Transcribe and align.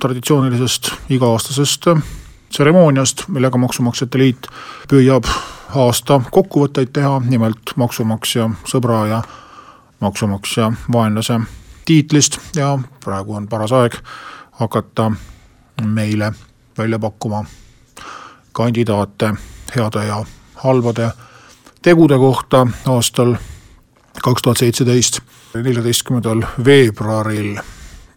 traditsioonilisest 0.00 0.90
iga-aastasest 1.10 1.88
tseremooniast, 2.48 3.28
millega 3.28 3.58
Maksumaksjate 3.58 4.18
Liit 4.18 4.48
püüab 4.90 5.26
aasta 5.74 6.20
kokkuvõtteid 6.30 6.92
teha, 6.94 7.18
nimelt 7.26 7.74
maksumaksja 7.76 8.48
sõbra 8.68 9.02
ja 9.10 9.22
maksumaksja 10.00 10.70
vaenlase 10.92 11.40
tiitlist. 11.84 12.38
Ja 12.56 12.78
praegu 13.04 13.34
on 13.34 13.48
paras 13.48 13.72
aeg 13.72 13.98
hakata 14.60 15.10
meile 15.82 16.32
välja 16.78 16.98
pakkuma 16.98 17.44
kandidaate 18.52 19.34
heade 19.76 20.04
ja 20.06 20.24
halbade 20.54 21.10
tegude 21.82 22.18
kohta 22.18 22.66
aastal 22.86 23.36
kaks 24.22 24.42
tuhat 24.42 24.58
seitseteist, 24.58 25.20
neljateistkümnendal 25.54 26.42
veebruaril 26.64 27.58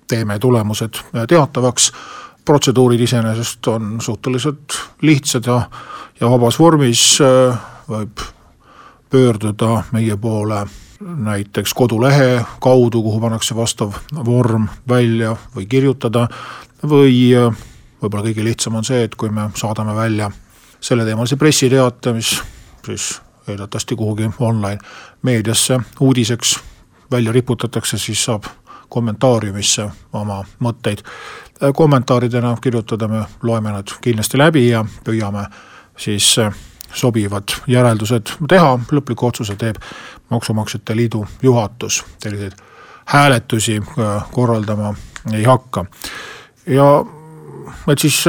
teeme 0.10 0.40
tulemused 0.40 1.00
teatavaks. 1.28 1.92
protseduurid 2.46 3.00
iseenesest 3.00 3.68
on 3.68 4.02
suhteliselt 4.02 4.74
lihtsad 5.02 5.46
ja, 5.46 5.62
ja 6.20 6.30
vabas 6.30 6.60
vormis 6.60 7.20
võib 7.90 8.24
pöörduda 9.10 9.84
meie 9.92 10.18
poole 10.18 10.66
näiteks 11.00 11.74
kodulehe 11.74 12.46
kaudu, 12.60 13.02
kuhu 13.02 13.20
pannakse 13.22 13.56
vastav 13.56 13.94
vorm 14.26 14.68
välja 14.90 15.36
või 15.56 15.66
kirjutada 15.70 16.28
või 16.84 17.34
võib-olla 18.02 18.24
kõige 18.24 18.44
lihtsam 18.44 18.76
on 18.76 18.88
see, 18.88 19.04
et 19.04 19.16
kui 19.16 19.30
me 19.30 19.50
saadame 19.56 19.96
välja 19.96 20.32
selleteemalise 20.82 21.36
pressiteate, 21.36 22.14
mis 22.14 22.34
siis 22.86 23.22
eeldatavasti 23.48 23.96
kuhugi 23.96 24.30
online 24.40 24.80
meediasse 25.22 25.80
uudiseks 26.00 26.60
välja 27.12 27.32
riputatakse, 27.32 27.98
siis 27.98 28.24
saab 28.26 28.44
kommentaariumisse 28.90 29.90
oma 30.14 30.44
mõtteid. 30.60 31.04
Kommentaaridena 31.76 32.58
kirjutada, 32.62 33.08
me 33.08 33.24
loeme 33.44 33.72
nad 33.72 33.92
kindlasti 34.02 34.38
läbi 34.38 34.70
ja 34.70 34.86
püüame 35.04 35.46
siis 35.98 36.38
sobivad 36.94 37.54
järeldused 37.68 38.32
teha, 38.50 38.80
lõpliku 38.92 39.28
otsuse 39.28 39.56
teeb 39.60 39.78
Maksumaksjate 40.30 40.96
Liidu 40.96 41.26
juhatus, 41.42 42.04
selliseid 42.24 42.54
hääletusi 43.06 43.82
korraldama 44.32 44.94
ei 45.34 45.44
hakka. 45.44 45.86
ja 46.68 47.06
et 47.88 48.00
siis 48.00 48.24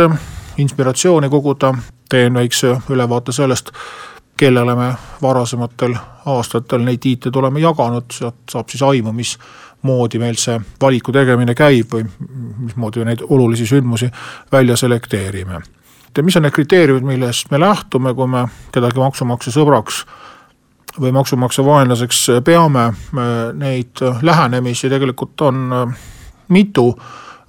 inspiratsiooni 0.56 1.28
koguda, 1.28 1.74
teen 2.08 2.34
väikse 2.34 2.76
ülevaate 2.90 3.32
sellest, 3.32 3.70
kellele 4.36 4.74
me 4.74 4.94
varasematel 5.22 5.94
aastatel 6.26 6.84
neid 6.84 7.00
tiitleid 7.00 7.36
oleme 7.36 7.60
jaganud, 7.60 8.08
sealt 8.12 8.40
saab 8.50 8.68
siis 8.68 8.82
aimu, 8.82 9.12
mis 9.12 9.38
moodi 9.82 10.18
meil 10.18 10.36
see 10.38 10.58
valiku 10.80 11.12
tegemine 11.12 11.54
käib 11.56 11.94
või 11.94 12.04
mismoodi 12.66 13.04
neid 13.04 13.22
olulisi 13.28 13.66
sündmusi 13.66 14.10
välja 14.52 14.76
selekteerime. 14.76 15.60
ja 16.16 16.22
mis 16.22 16.36
on 16.36 16.42
need 16.42 16.52
kriteeriumid, 16.52 17.06
millest 17.06 17.50
me 17.50 17.60
lähtume, 17.60 18.14
kui 18.14 18.26
me 18.26 18.46
kedagi 18.72 18.98
maksumaksja 18.98 19.52
sõbraks 19.52 20.04
või 21.00 21.12
maksumaksja 21.12 21.64
vaenlaseks 21.64 22.26
peame, 22.44 22.92
neid 23.54 24.02
lähenemisi 24.22 24.90
tegelikult 24.90 25.40
on 25.40 25.92
mitu, 26.48 26.94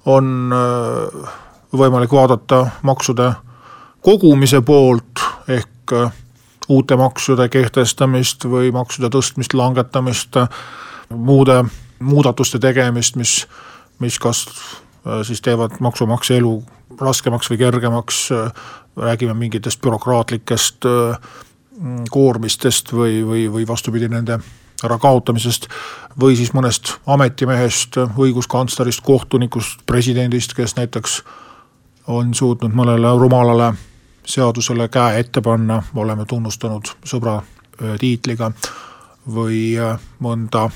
on 0.06 0.52
võimalik 1.72 2.12
vaadata 2.12 2.66
maksude 2.82 3.32
kogumise 4.00 4.60
poolt 4.60 5.24
ehk 5.48 5.94
uute 6.68 6.96
maksude 6.96 7.48
kehtestamist 7.48 8.44
või 8.44 8.70
maksude 8.72 9.10
tõstmist, 9.12 9.54
langetamist, 9.54 10.38
muude 11.10 11.62
muudatuste 12.02 12.58
tegemist, 12.58 13.16
mis, 13.16 13.46
mis 13.98 14.18
kas 14.18 14.46
äh, 14.48 15.22
siis 15.26 15.42
teevad 15.42 15.78
maksumaksja 15.80 16.36
elu 16.40 16.56
raskemaks 17.00 17.50
või 17.50 17.58
kergemaks, 17.58 18.24
äh, 18.32 18.50
räägime 18.96 19.34
mingitest 19.34 19.80
bürokraatlikest 19.82 20.88
äh, 20.88 21.30
koormistest 22.10 22.92
või, 22.92 23.22
või, 23.26 23.46
või 23.52 23.68
vastupidi, 23.68 24.08
nende 24.08 24.38
ärakaotamisest 24.84 25.68
või 26.20 26.36
siis 26.36 26.52
mõnest 26.52 26.96
ametimehest, 27.06 27.96
õiguskantslerist, 28.18 29.00
kohtunikust, 29.06 29.86
presidendist, 29.86 30.54
kes 30.58 30.76
näiteks 30.76 31.22
on 32.10 32.34
suutnud 32.34 32.74
mõnele 32.74 33.14
rumalale 33.18 33.72
seadusele 34.26 34.88
käe 34.88 35.20
ette 35.22 35.40
panna, 35.42 35.80
oleme 35.94 36.26
tunnustanud 36.26 36.90
sõbra 37.06 37.40
tiitliga 37.98 38.50
või 39.26 39.78
mõnda 40.22 40.68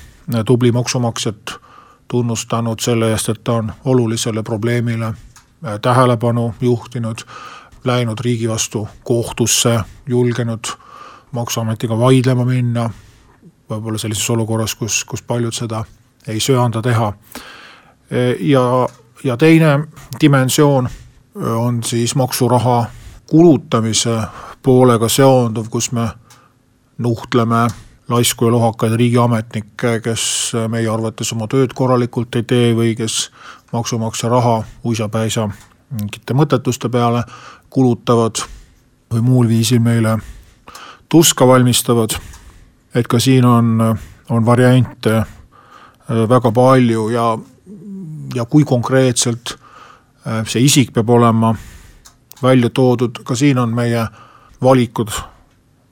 tubli 0.47 0.73
maksumaksjat 0.73 1.61
tunnustanud 2.09 2.81
selle 2.81 3.11
eest, 3.11 3.29
et 3.29 3.45
ta 3.45 3.53
on 3.53 3.73
olulisele 3.85 4.43
probleemile 4.43 5.07
äh, 5.07 5.81
tähelepanu 5.83 6.55
juhtinud, 6.61 7.19
läinud 7.85 8.19
riigi 8.21 8.49
vastu 8.49 8.89
kohtusse, 9.05 9.81
julgenud 10.07 10.67
maksuametiga 11.33 11.99
vaidlema 11.99 12.45
minna, 12.45 12.91
võib-olla 13.71 13.99
sellises 13.99 14.31
olukorras, 14.31 14.75
kus, 14.75 15.05
kus 15.05 15.23
paljud 15.23 15.55
seda 15.55 15.85
ei 16.27 16.41
söanda 16.41 16.83
teha. 16.83 17.13
E, 18.11 18.37
ja, 18.41 18.89
ja 19.25 19.37
teine 19.37 19.79
dimensioon 20.21 20.89
on 21.57 21.83
siis 21.85 22.15
maksuraha 22.15 22.85
kulutamise 23.27 24.21
poolega 24.63 25.09
seonduv, 25.09 25.69
kus 25.71 25.93
me 25.93 26.09
nuhtleme 26.99 27.67
laisku 28.09 28.47
ja 28.47 28.53
lohakaid 28.53 28.93
riigiametnikke, 28.93 30.01
kes 30.01 30.53
meie 30.69 30.89
arvates 30.89 31.33
oma 31.33 31.49
tööd 31.51 31.75
korralikult 31.75 32.37
ei 32.39 32.43
tee 32.43 32.75
või 32.75 32.95
kes 32.99 33.31
maksumaksja 33.73 34.31
raha 34.31 34.61
uisapäisa 34.85 35.49
mingite 35.91 36.35
mõttetuste 36.35 36.89
peale 36.91 37.25
kulutavad 37.71 38.43
või 39.13 39.23
muul 39.23 39.49
viisil 39.49 39.81
meile 39.81 40.19
tuska 41.09 41.47
valmistavad. 41.47 42.11
et 42.95 43.07
ka 43.07 43.19
siin 43.19 43.45
on, 43.45 43.97
on 44.29 44.47
variante 44.47 45.17
äh, 45.17 45.27
väga 46.29 46.53
palju 46.53 47.09
ja, 47.09 47.39
ja 48.35 48.45
kui 48.45 48.65
konkreetselt 48.65 49.59
äh, 50.27 50.47
see 50.47 50.65
isik 50.65 50.93
peab 50.93 51.11
olema 51.11 51.55
välja 52.43 52.71
toodud, 52.71 53.23
ka 53.25 53.35
siin 53.35 53.59
on 53.59 53.75
meie 53.75 54.07
valikud 54.63 55.11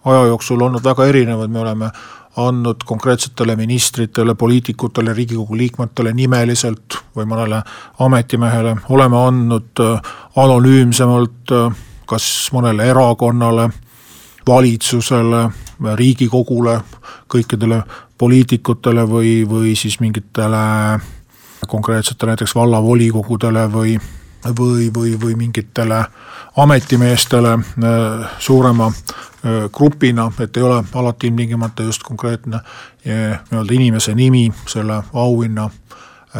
aja 0.04 0.26
jooksul 0.26 0.60
olnud 0.60 0.84
väga 0.84 1.06
erinevad, 1.06 1.50
me 1.50 1.60
oleme 1.60 1.90
andnud 2.36 2.82
konkreetsetele 2.84 3.56
ministritele, 3.56 4.34
poliitikutele, 4.34 5.12
riigikogu 5.14 5.56
liikmetele 5.56 6.12
nimeliselt 6.12 6.98
või 7.16 7.28
mõnele 7.30 7.62
ametimehele, 8.02 8.76
oleme 8.90 9.20
andnud 9.20 9.82
äh, 9.84 10.14
anonüümsemalt 10.36 11.54
äh, 11.54 11.82
kas 12.06 12.26
mõnele 12.52 12.88
erakonnale, 12.90 13.68
valitsusele, 14.46 15.48
riigikogule, 15.96 16.78
kõikidele 17.32 17.80
poliitikutele 18.18 19.06
või, 19.08 19.32
või 19.48 19.74
siis 19.76 19.98
mingitele 20.00 20.64
konkreetsetele 21.68 22.34
näiteks 22.34 22.54
vallavolikogudele 22.54 23.64
või, 23.72 23.96
või, 24.44 24.90
või, 24.94 25.20
või 25.20 25.34
mingitele 25.34 26.04
ametimeestele 26.56 27.52
äh, 27.52 28.30
suurema 28.38 28.92
grupina, 29.72 30.32
et 30.40 30.56
ei 30.56 30.62
ole 30.62 30.84
alati 30.94 31.26
ilmtingimata 31.26 31.82
just 31.82 32.02
konkreetne 32.02 32.60
nii-öelda 33.04 33.74
inimese 33.74 34.14
nimi 34.14 34.52
selle 34.66 35.02
auhinna 35.12 35.70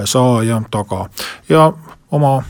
saaja 0.04 0.62
taga. 0.70 1.08
ja 1.48 1.72
oma 2.10 2.42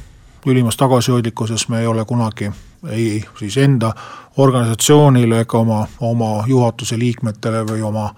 ülimas 0.47 0.77
tagasihoidlikkuses 0.77 1.69
me 1.69 1.81
ei 1.81 1.87
ole 1.87 2.05
kunagi 2.05 2.53
ei 2.89 3.25
siis 3.39 3.57
enda 3.57 3.95
organisatsioonile 4.37 5.41
ega 5.41 5.59
oma, 5.59 5.87
oma 6.01 6.45
juhatuse 6.47 6.99
liikmetele 6.99 7.65
või 7.67 7.83
oma, 7.83 8.15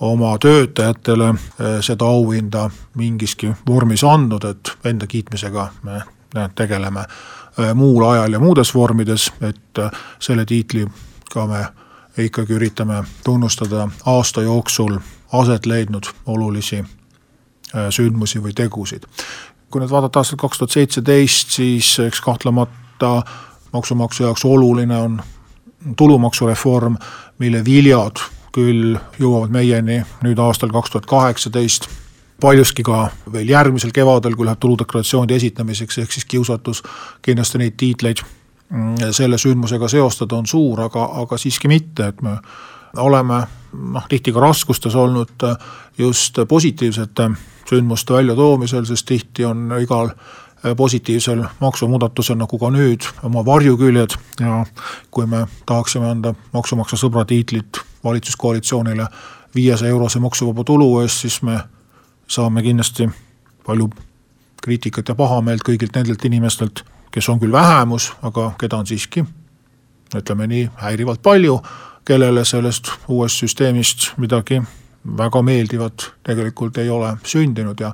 oma 0.00 0.38
töötajatele 0.38 1.34
seda 1.80 2.04
auhinda 2.04 2.70
mingiski 2.94 3.52
vormis 3.66 4.04
andnud, 4.04 4.44
et 4.44 4.72
enda 4.84 5.06
kiitmisega 5.06 5.68
me 5.82 6.02
tegeleme 6.54 7.04
muul 7.74 8.04
ajal 8.10 8.32
ja 8.32 8.40
muudes 8.42 8.74
vormides, 8.74 9.28
et 9.40 9.78
selle 10.18 10.44
tiitli 10.44 10.86
ka 11.30 11.46
me 11.46 11.64
ikkagi 12.18 12.54
üritame 12.54 13.04
tunnustada 13.24 13.88
aasta 14.06 14.42
jooksul 14.42 14.98
aset 15.32 15.66
leidnud 15.66 16.04
olulisi 16.26 16.78
äh, 16.78 17.88
sündmusi 17.90 18.42
või 18.42 18.54
tegusid. 18.54 19.02
kui 19.70 19.82
nüüd 19.82 19.90
vaadata 19.90 20.20
aastat 20.22 20.38
kaks 20.38 20.58
tuhat 20.58 20.70
seitseteist, 20.70 21.50
siis 21.50 21.98
eks 21.98 22.20
kahtlemata 22.22 23.22
maksumaksja 23.72 24.26
jaoks 24.26 24.44
oluline 24.44 24.96
on 24.96 25.22
tulumaksureform, 25.96 26.96
mille 27.38 27.64
viljad 27.64 28.22
küll 28.54 28.94
jõuavad 29.18 29.50
meieni 29.50 30.04
nüüd 30.22 30.38
aastal 30.38 30.70
kaks 30.70 30.94
tuhat 30.94 31.06
kaheksateist, 31.10 31.88
paljuski 32.44 32.84
ka 32.86 33.08
veel 33.32 33.48
järgmisel 33.50 33.92
kevadel, 33.94 34.36
kui 34.36 34.46
läheb 34.46 34.60
tuludeklaratsioonide 34.60 35.38
esitamiseks, 35.40 35.98
ehk 36.04 36.12
siis 36.12 36.28
kiusatus 36.28 36.82
kindlasti 37.24 37.60
neid 37.62 37.78
tiitleid 37.80 38.22
mm, 38.68 39.10
selle 39.16 39.40
sündmusega 39.40 39.88
seostada 39.88 40.36
on 40.36 40.46
suur, 40.50 40.84
aga, 40.88 41.08
aga 41.24 41.40
siiski 41.40 41.70
mitte, 41.72 42.12
et 42.12 42.22
me 42.22 42.36
oleme 43.00 43.42
noh, 43.72 44.06
tihti 44.08 44.32
ka 44.32 44.44
raskustes 44.44 44.94
olnud 44.94 45.48
just 45.98 46.38
positiivsete 46.48 47.30
sündmuste 47.68 48.14
väljatoomisel, 48.14 48.84
sest 48.86 49.06
tihti 49.08 49.44
on 49.48 49.72
igal 49.80 50.12
positiivsel 50.76 51.42
maksumuudatusel, 51.60 52.38
nagu 52.40 52.58
ka 52.58 52.70
nüüd, 52.72 53.04
oma 53.26 53.44
varjuküljed 53.44 54.16
ja 54.40 54.62
kui 55.12 55.26
me 55.28 55.44
tahaksime 55.66 56.08
anda 56.08 56.34
maksumaksja 56.52 56.98
sõbra 57.02 57.26
tiitlit 57.28 57.82
valitsuskoalitsioonile 58.04 59.06
viiesaja 59.54 59.92
eurose 59.92 60.20
maksuvaba 60.24 60.64
tulu 60.64 60.88
eest, 61.02 61.24
siis 61.26 61.42
me 61.42 61.58
saame 62.28 62.62
kindlasti 62.62 63.08
palju 63.66 63.90
kriitikat 64.64 65.08
ja 65.08 65.14
pahameelt 65.14 65.62
kõigilt 65.64 65.96
nendelt 65.96 66.24
inimestelt, 66.24 66.84
kes 67.12 67.28
on 67.28 67.40
küll 67.40 67.52
vähemus, 67.52 68.12
aga 68.22 68.52
keda 68.58 68.80
on 68.80 68.86
siiski 68.86 69.24
ütleme 70.14 70.46
nii, 70.46 70.68
häirivalt 70.78 71.22
palju, 71.22 71.58
kellele 72.04 72.44
sellest 72.44 72.90
uuest 73.08 73.40
süsteemist 73.42 74.12
midagi 74.20 74.60
väga 75.04 75.42
meeldivat 75.42 76.12
tegelikult 76.24 76.78
ei 76.78 76.90
ole 76.90 77.16
sündinud 77.24 77.80
ja 77.80 77.92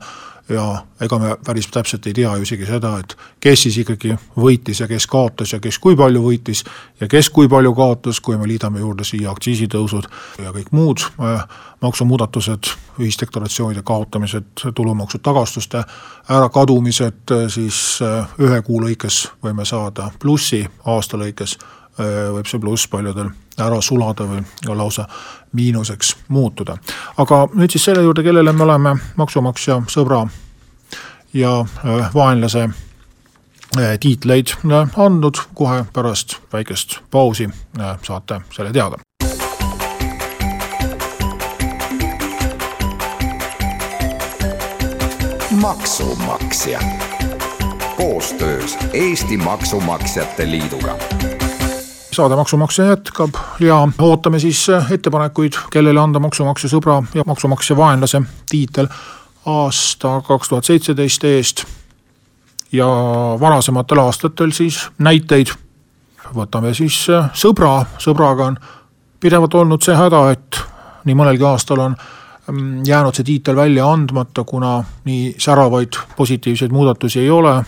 ja 0.51 0.85
ega 1.01 1.19
me 1.19 1.37
päris 1.47 1.69
täpselt 1.71 2.07
ei 2.07 2.15
tea 2.15 2.33
ju 2.37 2.43
isegi 2.43 2.67
seda, 2.67 2.93
et 3.01 3.15
kes 3.41 3.63
siis 3.67 3.79
ikkagi 3.83 4.17
võitis 4.39 4.81
ja 4.83 4.89
kes 4.91 5.07
kaotas 5.11 5.55
ja 5.55 5.61
kes 5.63 5.79
kui 5.79 5.97
palju 5.97 6.23
võitis 6.25 6.65
ja 7.01 7.09
kes 7.09 7.31
kui 7.31 7.49
palju 7.49 7.73
kaotas, 7.75 8.21
kui 8.21 8.39
me 8.39 8.49
liidame 8.49 8.83
juurde 8.83 9.07
siia 9.07 9.31
aktsiisitõusud 9.31 10.09
ja 10.43 10.53
kõik 10.55 10.73
muud 10.75 11.05
äh, 11.07 11.45
maksumuudatused, 11.83 12.73
ühisdeklaratsioonide 13.01 13.83
kaotamised, 13.87 14.67
tulumaksu 14.75 15.23
tagastuste 15.23 15.85
ärakadumised, 16.31 17.23
äh, 17.31 17.47
siis 17.49 18.01
äh, 18.03 18.35
ühe 18.43 18.63
kuu 18.67 18.83
lõikes 18.83 19.29
võime 19.45 19.65
saada 19.69 20.11
plussi, 20.19 20.65
aasta 20.85 21.21
lõikes 21.21 21.59
võib 21.99 22.47
see 22.47 22.61
pluss 22.61 22.89
paljudel 22.89 23.31
ära 23.61 23.81
sulada 23.83 24.25
või 24.25 24.43
lausa 24.77 25.09
miinuseks 25.53 26.17
muutuda. 26.29 26.77
aga 27.17 27.49
nüüd 27.55 27.71
siis 27.71 27.85
selle 27.85 28.03
juurde, 28.03 28.23
kellele 28.23 28.53
me 28.53 28.63
oleme 28.65 28.95
maksumaksja 29.17 29.83
sõbra 29.89 30.25
ja 31.35 31.61
äh, 31.61 32.15
vaenlase 32.15 32.63
äh, 33.79 33.99
tiitleid 34.01 34.55
äh, 34.65 34.89
andnud, 34.97 35.37
kohe 35.55 35.85
pärast 35.93 36.39
väikest 36.53 37.01
pausi 37.11 37.49
saate 38.03 38.41
selle 38.51 38.73
teada. 38.73 38.97
maksumaksja 45.61 46.81
koostöös 47.97 48.79
Eesti 48.93 49.37
Maksumaksjate 49.37 50.51
Liiduga 50.51 50.99
saade 52.21 52.37
Maksumaksja 52.37 52.85
jätkab 52.85 53.31
ja 53.61 53.89
ootame 53.99 54.39
siis 54.39 54.67
ettepanekuid, 54.91 55.57
kellele 55.73 56.01
anda 56.01 56.21
maksumaksja 56.21 56.69
sõbra 56.69 56.99
ja 57.17 57.25
maksumaksja 57.27 57.77
vaenlase 57.77 58.21
tiitel 58.51 58.91
aasta 59.49 60.19
kaks 60.27 60.49
tuhat 60.49 60.69
seitseteist 60.69 61.25
eest. 61.25 61.65
ja 62.73 62.87
varasematel 63.41 63.99
aastatel 63.99 64.53
siis 64.53 64.83
näiteid. 64.99 65.55
võtame 66.37 66.75
siis 66.75 67.07
sõbra, 67.33 67.87
sõbraga 67.99 68.51
on 68.53 68.59
pidevalt 69.21 69.55
olnud 69.55 69.83
see 69.83 69.97
häda, 69.97 70.31
et 70.31 70.61
nii 71.05 71.17
mõnelgi 71.17 71.47
aastal 71.49 71.81
on 71.89 71.97
mm, 71.97 72.83
jäänud 72.85 73.17
see 73.17 73.25
tiitel 73.25 73.57
välja 73.57 73.89
andmata, 73.89 74.45
kuna 74.45 74.85
nii 75.05 75.35
säravaid 75.39 75.97
positiivseid 76.17 76.71
muudatusi 76.71 77.21
ei 77.21 77.31
ole. 77.31 77.63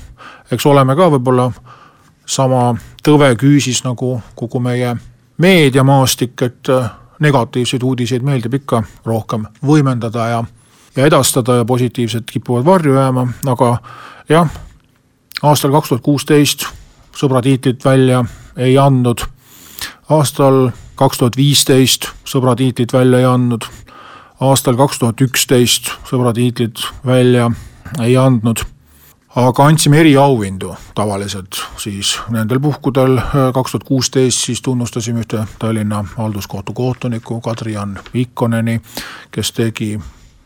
eks 0.50 0.66
oleme 0.66 0.96
ka 0.96 1.08
võib-olla 1.16 1.52
sama 2.32 2.72
tõveküüsis 3.04 3.82
nagu 3.84 4.16
kogu 4.38 4.60
meie 4.62 4.94
meediamaastik, 5.42 6.42
et 6.42 6.70
äh, 6.72 6.90
negatiivseid 7.22 7.82
uudiseid 7.82 8.24
meeldib 8.24 8.56
ikka 8.60 8.82
rohkem 9.06 9.46
võimendada 9.66 10.28
ja, 10.30 10.42
ja 10.96 11.08
edastada 11.08 11.60
ja 11.60 11.66
positiivsed 11.68 12.30
kipuvad 12.30 12.64
varju 12.66 12.96
jääma, 12.96 13.26
aga 13.52 13.72
jah, 14.30 14.48
aastal 15.42 15.74
kaks 15.74 15.92
tuhat 15.92 16.04
kuusteist 16.06 16.66
sõbra 17.16 17.42
tiitlit 17.44 17.84
välja 17.84 18.24
ei 18.56 18.78
andnud, 18.78 19.24
aastal 20.08 20.70
kaks 20.96 21.20
tuhat 21.20 21.36
viisteist 21.36 22.08
sõbra 22.28 22.56
tiitlit 22.56 22.92
välja 22.92 23.22
ei 23.22 23.28
andnud, 23.28 23.66
aastal 24.40 24.78
kaks 24.80 25.02
tuhat 25.02 25.20
üksteist 25.26 25.92
sõbra 26.08 26.32
tiitlit 26.36 26.80
välja 27.06 27.50
ei 28.00 28.16
andnud 28.16 28.64
aga 29.36 29.64
andsime 29.64 30.00
eriauhindu 30.00 30.74
tavaliselt 30.94 31.56
siis 31.80 32.18
nendel 32.30 32.60
puhkudel, 32.60 33.18
kaks 33.54 33.72
tuhat 33.72 33.84
kuusteist 33.84 34.44
siis 34.44 34.62
tunnustasime 34.62 35.20
ühte 35.24 35.46
Tallinna 35.58 36.04
halduskohtu 36.16 36.72
kohtunikku 36.72 37.40
Kadri-Jan 37.40 37.98
Ikkoneni, 38.14 38.80
kes 39.30 39.52
tegi 39.52 40.00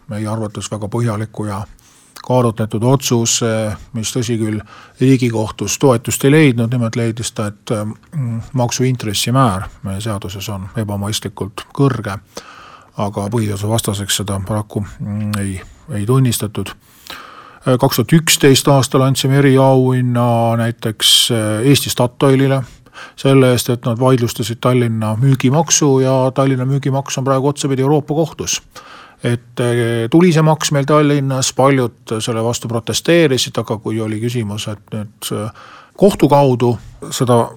meie 0.08 0.28
arvates 0.28 0.70
väga 0.70 0.88
põhjaliku 0.88 1.48
ja 1.50 1.64
kaalutletud 2.26 2.82
otsus, 2.82 3.40
mis 3.92 4.10
tõsi 4.14 4.38
küll, 4.38 4.60
Riigikohtus 5.00 5.78
toetust 5.78 6.24
ei 6.24 6.30
leidnud, 6.30 6.70
nimelt 6.70 6.96
leidis 6.96 7.32
ta, 7.32 7.46
et 7.50 7.74
mm, 7.74 8.40
maksu 8.52 8.86
intressimäär 8.86 9.66
meie 9.82 10.00
seaduses 10.00 10.48
on 10.48 10.68
ebamõistlikult 10.78 11.66
kõrge, 11.74 12.18
aga 12.96 13.28
põhiseaduse 13.30 13.68
vastaseks 13.70 14.22
seda 14.22 14.40
paraku 14.46 14.82
mm, 14.86 15.32
ei, 15.42 15.60
ei 15.98 16.06
tunnistatud 16.06 16.70
kaks 17.66 17.98
tuhat 17.98 18.12
üksteist 18.14 18.68
aastal 18.70 19.02
andsime 19.06 19.40
eriauhinna 19.40 20.56
näiteks 20.60 21.12
eh, 21.34 21.68
Eesti 21.70 21.90
Statoilile 21.90 22.62
selle 23.18 23.50
eest, 23.52 23.68
et 23.70 23.84
nad 23.84 23.98
vaidlustasid 24.00 24.60
Tallinna 24.60 25.16
müügimaksu 25.20 25.98
ja 26.00 26.14
Tallinna 26.34 26.64
müügimaks 26.64 27.18
on 27.18 27.26
praegu 27.26 27.48
otsapidi 27.48 27.82
Euroopa 27.82 28.14
kohtus. 28.14 28.62
et 29.24 29.60
eh, 29.60 30.08
tuli 30.10 30.32
see 30.32 30.42
maks 30.42 30.72
meil 30.72 30.86
Tallinnas, 30.86 31.52
paljud 31.52 32.16
selle 32.20 32.44
vastu 32.44 32.68
protesteerisid, 32.68 33.58
aga 33.58 33.78
kui 33.78 34.00
oli 34.00 34.20
küsimus, 34.20 34.68
et 34.70 34.94
nüüd 34.94 35.32
kohtu 35.96 36.28
kaudu 36.28 36.76
seda 37.10 37.48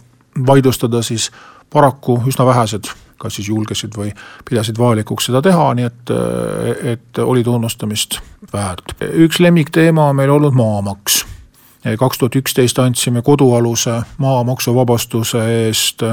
vaidlustada, 0.47 1.01
siis 1.03 1.29
paraku 1.69 2.21
üsna 2.27 2.45
vähesed 2.45 2.89
kas 3.19 3.39
siis 3.39 3.49
julgesid 3.49 3.95
või 3.97 4.11
pidasid 4.49 4.79
vajalikuks 4.79 5.29
seda 5.29 5.41
teha, 5.45 5.73
nii 5.77 5.89
et, 5.89 6.13
et 6.95 7.21
oli 7.23 7.43
tunnustamist 7.43 8.19
väärt. 8.53 8.95
üks 9.13 9.39
lemmikteema 9.43 10.09
on 10.09 10.15
meil 10.15 10.31
olnud 10.33 10.57
maamaks. 10.57 11.25
kaks 11.99 12.17
tuhat 12.17 12.35
üksteist 12.35 12.79
andsime 12.79 13.21
kodualuse 13.21 14.01
maa 14.17 14.43
maksuvabastuse 14.43 15.45
eest 15.67 16.03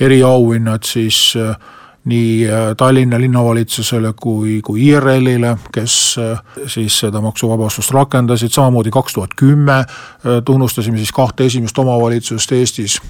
eriauhinnad 0.00 0.84
siis 0.84 1.34
nii 2.06 2.46
Tallinna 2.76 3.18
linnavalitsusele 3.18 4.12
kui, 4.20 4.60
kui 4.62 4.84
IRL-ile, 4.86 5.56
kes 5.74 6.16
siis 6.70 6.98
seda 7.02 7.20
maksuvabastust 7.20 7.90
rakendasid, 7.90 8.54
samamoodi 8.54 8.90
kaks 8.94 9.18
tuhat 9.18 9.34
kümme 9.36 9.84
tunnustasime 10.44 10.96
siis 11.02 11.12
kahte 11.12 11.50
esimest 11.50 11.78
omavalitsust 11.78 12.52
Eestis 12.52 13.00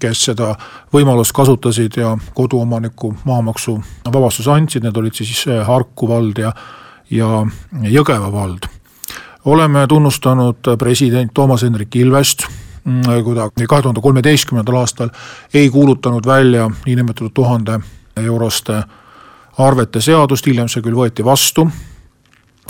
kes 0.00 0.24
seda 0.30 0.54
võimalust 0.92 1.34
kasutasid 1.36 1.98
ja 2.00 2.14
koduomaniku 2.34 3.14
maamaksu 3.24 3.76
vabastuse 4.12 4.50
andsid, 4.50 4.84
need 4.84 4.96
olid 4.96 5.14
siis 5.14 5.46
eh, 5.46 5.60
Harku 5.66 6.08
vald 6.08 6.40
ja, 6.40 6.52
ja 7.10 7.44
Jõgeva 7.90 8.32
vald. 8.32 8.68
oleme 9.44 9.86
tunnustanud 9.86 10.76
president 10.78 11.30
Toomas 11.34 11.62
Hendrik 11.62 11.96
Ilvest, 11.96 12.46
mm, 12.84 13.24
kui 13.24 13.34
ta 13.34 13.50
kahe 13.68 13.82
tuhande 13.82 14.00
kolmeteistkümnendal 14.00 14.80
aastal 14.80 15.10
ei 15.54 15.70
kuulutanud 15.70 16.26
välja 16.26 16.70
niinimetatud 16.86 17.34
tuhande 17.34 17.80
euroste 18.16 18.82
arvete 19.58 20.00
seadust, 20.00 20.46
hiljem 20.46 20.68
see 20.68 20.82
küll 20.82 20.96
võeti 20.96 21.24
vastu 21.24 21.68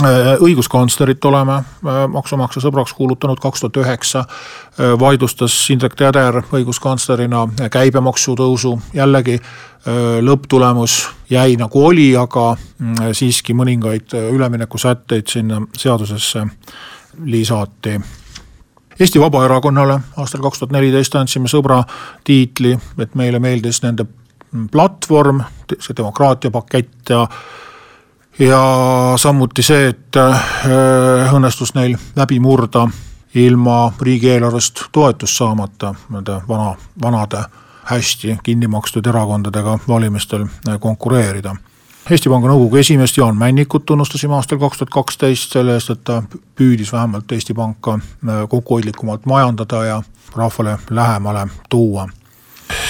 õiguskantslerit 0.02 1.24
oleme 1.24 1.60
äh, 1.60 2.00
maksumaksja 2.10 2.62
sõbraks 2.64 2.94
kuulutanud 2.98 3.38
kaks 3.40 3.62
tuhat 3.62 3.76
üheksa, 3.84 4.24
äh, 4.24 4.94
vaidlustas 5.00 5.54
Indrek 5.70 5.94
Teder 5.94 6.40
õiguskantslerina 6.50 7.46
käibemaksu 7.70 8.34
tõusu, 8.38 8.78
jällegi 8.94 9.38
lõpptulemus 10.24 10.94
jäi 11.28 11.58
nagu 11.60 11.82
oli, 11.84 12.06
aga 12.16 12.54
mm, 12.56 13.10
siiski 13.12 13.52
mõningaid 13.52 14.14
üleminekusätteid 14.16 15.28
sinna 15.28 15.58
seadusesse 15.76 16.46
lisati. 17.28 17.98
Eesti 19.00 19.20
Vabaerakonnale 19.20 19.98
aastal 20.16 20.40
kaks 20.40 20.62
tuhat 20.62 20.72
neliteist 20.72 21.14
andsime 21.20 21.52
sõbra 21.52 21.82
tiitli, 22.24 22.72
et 22.96 23.12
meile 23.14 23.42
meeldis 23.44 23.82
nende 23.84 24.06
platvorm, 24.72 25.42
see 25.76 25.96
demokraatia 25.98 26.50
pakett 26.54 27.12
ja 27.12 27.26
ja 28.38 28.62
samuti 29.17 29.62
see, 29.62 29.88
et 29.88 30.17
äh, 30.17 31.35
õnnestus 31.35 31.75
neil 31.75 31.97
läbi 32.17 32.41
murda 32.41 32.88
ilma 33.35 33.93
riigieelarvest 34.00 34.87
toetust 34.93 35.37
saamata 35.37 35.95
nende 36.11 36.41
vana, 36.49 36.75
vanade 37.03 37.45
hästi 37.85 38.38
kinni 38.43 38.67
makstud 38.67 39.07
erakondadega 39.07 39.79
valimistel 39.88 40.47
konkureerida 40.81 41.57
Eesti 42.11 42.29
Panga 42.29 42.50
Nõukogu 42.50 42.76
esimeest 42.76 43.17
Jaan 43.17 43.38
Männikut 43.41 43.87
tunnustasime 43.88 44.35
aastal 44.37 44.59
kaks 44.61 44.83
tuhat 44.83 44.91
kaksteist 44.93 45.55
selle 45.57 45.79
eest, 45.79 45.88
et 45.95 46.03
ta 46.05 46.19
püüdis 46.29 46.91
vähemalt 46.93 47.33
Eesti 47.33 47.55
Panka 47.57 47.95
äh, 47.97 48.43
kokkuhoidlikumalt 48.49 49.25
majandada 49.26 49.85
ja 49.85 50.03
rahvale 50.37 50.76
lähemale 50.91 51.47
tuua. 51.73 52.09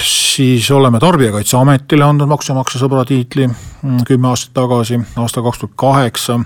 Siis 0.03 0.71
oleme 0.71 0.99
Tarbijakaitseametile 0.99 2.03
andnud 2.03 2.29
maksumaksja 2.29 2.81
sõbra 2.81 3.05
tiitli 3.07 3.47
mm, 3.47 4.03
kümme 4.07 4.31
aastat 4.31 4.53
tagasi, 4.55 4.99
aastal 5.21 5.45
kaks 5.45 5.63
tuhat 5.63 5.77
kaheksa. 5.79 6.39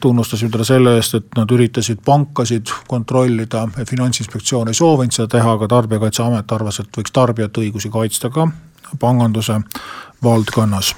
Tunnustasime 0.00 0.52
teda 0.52 0.64
selle 0.68 0.92
eest, 0.98 1.14
et 1.16 1.38
nad 1.38 1.50
üritasid 1.50 2.02
pankasid 2.04 2.68
kontrollida, 2.88 3.62
finantsinspektsioon 3.88 4.68
ei 4.68 4.76
soovinud 4.76 5.16
seda 5.16 5.30
teha, 5.38 5.54
aga 5.56 5.68
Tarbijakaitseamet 5.72 6.52
arvas, 6.52 6.82
et 6.82 6.98
võiks 6.98 7.14
tarbijate 7.16 7.62
õigusi 7.64 7.90
kaitsta 7.92 8.30
ka 8.30 8.44
panganduse 9.00 9.60
valdkonnas. 10.22 10.92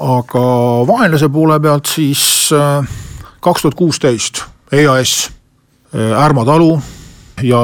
Aga 0.00 0.44
vaenlase 0.86 1.28
poole 1.30 1.58
pealt 1.62 1.90
siis 1.90 2.24
äh, 2.54 2.86
kaks 3.40 3.62
tuhat 3.62 3.78
kuusteist 3.78 4.44
EAS, 4.72 5.30
äh, 5.94 6.24
Ärma 6.24 6.44
talu 6.44 6.78
ja 7.42 7.60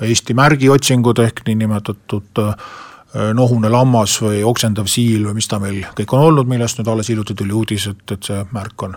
Eesti 0.00 0.34
märgiotsingud 0.34 1.20
ehk 1.24 1.44
niinimetatud 1.46 2.40
äh, 2.42 2.54
nohune 3.34 3.68
lammas 3.68 4.20
või 4.22 4.42
oksendav 4.46 4.86
siil 4.86 5.24
või 5.26 5.40
mis 5.40 5.48
ta 5.50 5.58
meil 5.58 5.82
kõik 5.98 6.12
on 6.14 6.28
olnud, 6.28 6.48
millest 6.48 6.78
nüüd 6.78 6.90
alles 6.92 7.08
hiljuti 7.10 7.34
tuli 7.34 7.52
uudis, 7.52 7.88
et, 7.90 8.04
et 8.14 8.26
see 8.26 8.42
märk 8.54 8.82
on, 8.86 8.94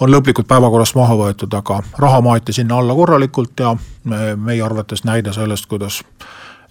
on 0.00 0.12
lõplikult 0.12 0.46
päevakorrast 0.50 0.94
maha 0.94 1.16
võetud, 1.18 1.54
aga 1.58 1.80
raha 1.98 2.20
maeti 2.24 2.54
sinna 2.54 2.78
alla 2.78 2.94
korralikult 2.94 3.60
ja 3.60 3.74
me, 4.04 4.34
meie 4.36 4.62
arvates 4.62 5.02
näide 5.04 5.32
sellest, 5.34 5.66
kuidas 5.66 6.02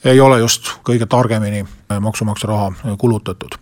ei 0.07 0.19
ole 0.23 0.39
just 0.39 0.71
kõige 0.87 1.05
targemini 1.09 1.65
maksumaksja 1.99 2.47
raha 2.47 2.95
kulutatud. 2.97 3.57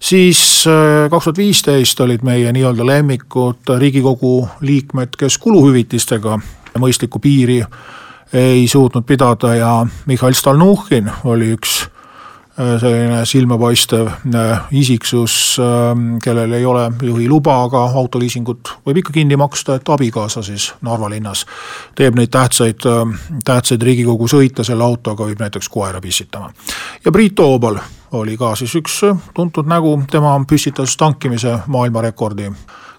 Siis 0.00 0.40
äh, 0.68 1.10
kaks 1.10 1.24
tuhat 1.24 1.40
viisteist 1.40 2.00
olid 2.00 2.24
meie 2.24 2.52
nii-öelda 2.52 2.86
lemmikud 2.86 3.76
Riigikogu 3.78 4.48
liikmed, 4.60 5.16
kes 5.18 5.38
kuluhüvitistega 5.38 6.38
mõistlikku 6.80 7.20
piiri 7.20 7.62
ei 8.36 8.64
suutnud 8.68 9.04
pidada 9.08 9.54
ja 9.54 9.74
Mihhail 10.06 10.34
Stalnuhhin 10.36 11.08
oli 11.24 11.52
üks 11.56 11.82
äh, 11.84 11.95
selline 12.56 13.20
silmapaistev 13.26 14.06
äh, 14.06 14.60
isiksus, 14.70 15.56
ähm, 15.60 16.16
kellel 16.24 16.52
ei 16.52 16.64
ole 16.66 16.86
juhiluba, 17.02 17.58
aga 17.66 17.82
autoliisingut 18.00 18.72
võib 18.86 19.02
ikka 19.02 19.12
kinni 19.12 19.36
maksta, 19.36 19.76
et 19.76 19.88
abikaasa 19.88 20.42
siis 20.42 20.70
Narva 20.86 21.10
linnas 21.12 21.44
teeb 21.94 22.16
neid 22.16 22.32
tähtsaid, 22.32 22.86
tähtsaid 23.44 23.82
Riigikogu 23.82 24.28
sõite 24.28 24.64
selle 24.64 24.84
autoga, 24.84 25.28
viib 25.28 25.40
näiteks 25.44 25.68
koera 25.68 26.00
pissitama. 26.00 26.50
ja 27.04 27.12
Priit 27.12 27.34
Toobal 27.34 27.76
oli 28.16 28.36
ka 28.36 28.54
siis 28.56 28.74
üks 28.80 29.02
äh, 29.04 29.20
tuntud 29.34 29.68
nägu, 29.68 29.98
tema 30.10 30.32
püstitas 30.48 30.96
tankimise 30.96 31.58
maailmarekordi, 31.66 32.50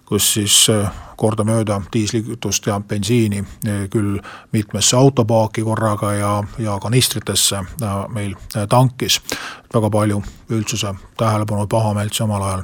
kus 0.06 0.34
siis 0.38 0.68
äh, 0.70 0.92
kordamööda 1.18 1.82
diislikütust 1.94 2.70
ja 2.70 2.80
bensiini 2.80 3.44
äh, 3.44 3.84
küll 3.90 4.18
mitmesse 4.56 4.98
autopaaki 4.98 5.66
korraga 5.66 6.14
ja, 6.14 6.34
ja 6.60 6.80
kanistritesse 6.80 7.64
meil 8.14 8.36
tankis. 8.70 9.22
väga 9.74 9.90
palju 9.90 10.24
üldsuse 10.50 10.94
tähelepanu 11.18 11.68
pahameelt 11.68 12.14
samal 12.14 12.42
ajal 12.42 12.64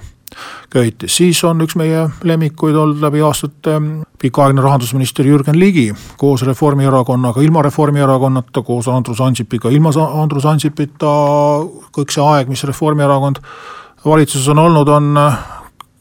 köitis, 0.69 1.17
siis 1.17 1.43
on 1.43 1.61
üks 1.61 1.75
meie 1.79 2.07
lemmikuid 2.23 2.75
olnud 2.75 3.01
läbi 3.03 3.21
aastate 3.21 3.77
pikaaegne 4.21 4.61
rahandusminister 4.63 5.27
Jürgen 5.27 5.59
Ligi 5.59 5.89
koos 6.17 6.45
Reformierakonnaga, 6.47 7.41
ilma 7.41 7.61
Reformierakonnata, 7.61 8.61
koos 8.61 8.87
Andrus 8.87 9.21
Ansipiga, 9.21 9.69
ilma 9.69 9.91
Andrus 10.21 10.45
Ansipita, 10.49 11.11
kõik 11.95 12.13
see 12.13 12.23
aeg, 12.23 12.51
mis 12.51 12.63
Reformierakond 12.69 13.41
valitsuses 14.05 14.47
on 14.51 14.63
olnud, 14.63 14.89
on 14.89 15.13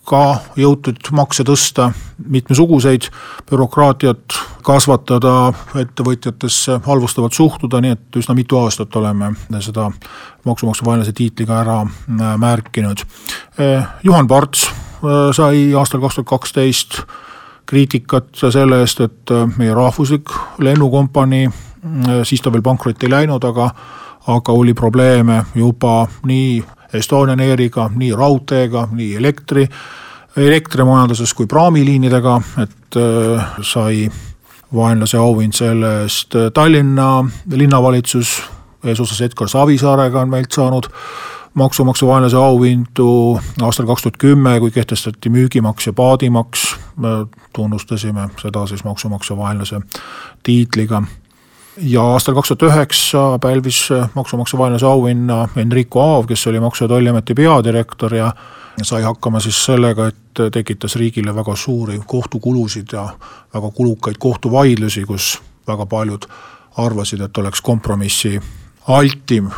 ka 0.08 0.22
jõutud 0.58 1.12
makse 1.14 1.44
tõsta, 1.46 1.92
mitmesuguseid, 2.18 3.06
bürokraatiat 3.50 4.38
kasvatada, 4.66 5.52
ettevõtjatesse 5.78 6.80
halvustavalt 6.86 7.36
suhtuda, 7.36 7.80
nii 7.82 7.94
et 7.94 8.18
üsna 8.18 8.34
mitu 8.34 8.58
aastat 8.58 8.96
oleme 8.98 9.32
seda 9.62 9.88
maksumaksja 10.48 10.86
vaenlase 10.86 11.14
tiitliga 11.14 11.60
ära 11.62 11.80
äh, 11.82 12.22
märkinud. 12.38 13.04
Äh, 13.60 13.86
Juhan 14.02 14.28
Parts 14.28 14.66
äh, 14.66 15.30
sai 15.36 15.68
aastal 15.78 16.02
kaks 16.02 16.18
tuhat 16.18 16.30
kaksteist 16.34 17.02
kriitikat 17.66 18.34
selle 18.50 18.82
eest, 18.82 19.00
et 19.00 19.30
meie 19.56 19.72
rahvuslik 19.74 20.28
lennukompanii, 20.60 21.46
siis 22.26 22.42
ta 22.42 22.50
veel 22.52 22.64
pankrotti 22.66 23.06
ei 23.06 23.12
läinud, 23.14 23.44
aga 23.48 23.70
aga 24.26 24.52
oli 24.52 24.74
probleeme 24.74 25.44
juba 25.54 26.06
nii 26.26 26.62
Estonian 26.94 27.40
Airiga, 27.40 27.90
nii 27.94 28.12
raudteega, 28.16 28.88
nii 28.92 29.16
elektri, 29.16 29.66
elektrimajanduses 30.36 31.34
kui 31.34 31.46
praamiliinidega, 31.46 32.40
et 32.62 33.00
äh, 33.00 33.54
sai 33.62 34.10
vaenlase 34.74 35.18
auhind 35.18 35.52
selle 35.52 36.02
eest. 36.02 36.36
Tallinna 36.54 37.24
linnavalitsus 37.50 38.42
eesotsas 38.84 39.20
Edgar 39.20 39.48
Savisaarega 39.48 40.20
on 40.20 40.30
meilt 40.30 40.52
saanud 40.52 40.88
maksumaksja 41.54 42.08
vaenlase 42.08 42.36
auhindu 42.36 43.40
aastal 43.62 43.86
kaks 43.86 44.02
tuhat 44.02 44.16
kümme, 44.16 44.58
kui 44.60 44.70
kehtestati 44.70 45.30
müügimaks 45.30 45.86
ja 45.86 45.92
paadimaks, 45.92 46.76
tunnustasime 47.52 48.28
seda 48.40 48.66
siis 48.66 48.84
maksumaksja 48.84 49.36
vaenlase 49.36 49.80
tiitliga 50.42 51.02
ja 51.76 52.02
aastal 52.02 52.34
kaks 52.34 52.48
tuhat 52.48 52.62
üheksa 52.62 53.38
pälvis 53.40 53.88
maksumaksja 54.14 54.58
vaenlase 54.58 54.86
auhinna 54.86 55.48
Enrico 55.56 56.00
Aav, 56.00 56.26
kes 56.26 56.46
oli 56.46 56.60
Maksu- 56.60 56.84
ja 56.84 56.88
Tolliameti 56.88 57.34
peadirektor 57.34 58.14
ja 58.14 58.32
sai 58.82 59.02
hakkama 59.02 59.40
siis 59.40 59.64
sellega, 59.64 60.06
et 60.06 60.40
tekitas 60.52 60.96
riigile 60.96 61.34
väga 61.34 61.56
suuri 61.56 62.00
kohtukulusid 62.06 62.86
ja 62.92 63.08
väga 63.54 63.70
kulukaid 63.70 64.16
kohtuvaidlusi, 64.18 65.04
kus 65.04 65.42
väga 65.68 65.86
paljud 65.86 66.26
arvasid, 66.76 67.20
et 67.20 67.38
oleks 67.38 67.60
kompromissi 67.60 68.40
altim 68.88 69.50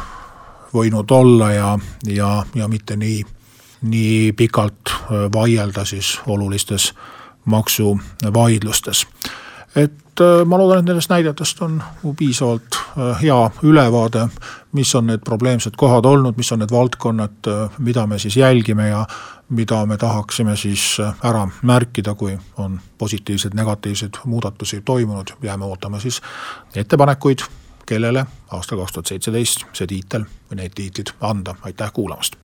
võinud 0.74 1.10
olla 1.10 1.52
ja, 1.52 1.78
ja, 2.06 2.44
ja 2.54 2.68
mitte 2.68 2.96
nii, 2.96 3.22
nii 3.82 4.32
pikalt 4.32 4.94
vaielda 5.34 5.84
siis 5.84 6.18
olulistes 6.26 6.92
maksuvaidlustes. 7.44 9.06
et 9.76 10.03
Äh, 10.20 10.44
ma 10.46 10.58
loodan, 10.58 10.78
et 10.78 10.86
nendest 10.86 11.10
näidetest 11.10 11.62
on 11.62 11.80
piisavalt 12.16 12.76
äh, 12.78 13.22
hea 13.22 13.38
ülevaade, 13.62 14.28
mis 14.72 14.94
on 14.94 15.08
need 15.10 15.24
probleemsed 15.26 15.74
kohad 15.76 16.06
olnud, 16.06 16.36
mis 16.38 16.52
on 16.54 16.62
need 16.62 16.70
valdkonnad, 16.70 17.48
äh, 17.50 17.78
mida 17.78 18.06
me 18.06 18.18
siis 18.18 18.36
jälgime 18.36 18.88
ja 18.88 19.06
mida 19.48 19.86
me 19.86 19.96
tahaksime 19.98 20.56
siis 20.56 21.00
ära 21.24 21.48
märkida, 21.62 22.14
kui 22.14 22.38
on 22.56 22.78
positiivseid, 22.98 23.54
negatiivseid 23.54 24.22
muudatusi 24.24 24.82
toimunud, 24.84 25.34
jääme 25.42 25.64
ootama 25.64 26.00
siis 26.00 26.22
ettepanekuid, 26.74 27.42
kellele 27.86 28.26
aastal 28.50 28.78
kaks 28.78 28.92
tuhat 28.92 29.12
seitseteist 29.12 29.66
see 29.72 29.90
tiitel 29.90 30.30
või 30.50 30.62
need 30.62 30.78
tiitlid 30.78 31.16
anda, 31.20 31.58
aitäh 31.62 31.92
kuulamast! 31.92 32.43